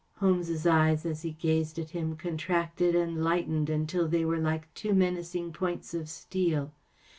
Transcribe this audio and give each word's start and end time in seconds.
‚ÄĚ 0.15 0.19
Holmes's 0.21 0.65
eyes, 0.65 1.05
as 1.05 1.21
he 1.21 1.29
gazed 1.33 1.77
at 1.77 1.91
him, 1.91 2.15
con¬ 2.15 2.35
tracted 2.35 2.95
and 2.95 3.23
lightened 3.23 3.69
until 3.69 4.07
they 4.07 4.25
were 4.25 4.39
like 4.39 4.73
two 4.73 4.95
menacing 4.95 5.53
points 5.53 5.93
of 5.93 6.09
steel. 6.09 6.73